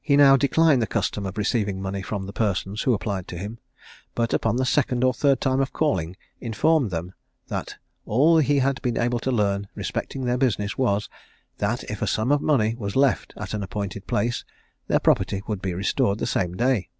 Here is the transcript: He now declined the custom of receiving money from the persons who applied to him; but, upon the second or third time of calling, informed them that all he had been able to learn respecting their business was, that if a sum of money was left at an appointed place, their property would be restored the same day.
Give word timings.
He 0.00 0.16
now 0.16 0.36
declined 0.36 0.82
the 0.82 0.86
custom 0.88 1.26
of 1.26 1.38
receiving 1.38 1.80
money 1.80 2.02
from 2.02 2.26
the 2.26 2.32
persons 2.32 2.82
who 2.82 2.92
applied 2.92 3.28
to 3.28 3.38
him; 3.38 3.60
but, 4.16 4.34
upon 4.34 4.56
the 4.56 4.64
second 4.66 5.04
or 5.04 5.14
third 5.14 5.40
time 5.40 5.60
of 5.60 5.72
calling, 5.72 6.16
informed 6.40 6.90
them 6.90 7.14
that 7.46 7.76
all 8.04 8.38
he 8.38 8.58
had 8.58 8.82
been 8.82 8.98
able 8.98 9.20
to 9.20 9.30
learn 9.30 9.68
respecting 9.76 10.24
their 10.24 10.38
business 10.38 10.76
was, 10.76 11.08
that 11.58 11.84
if 11.84 12.02
a 12.02 12.08
sum 12.08 12.32
of 12.32 12.40
money 12.42 12.74
was 12.74 12.96
left 12.96 13.32
at 13.36 13.54
an 13.54 13.62
appointed 13.62 14.08
place, 14.08 14.44
their 14.88 14.98
property 14.98 15.40
would 15.46 15.62
be 15.62 15.72
restored 15.72 16.18
the 16.18 16.26
same 16.26 16.56
day. 16.56 16.90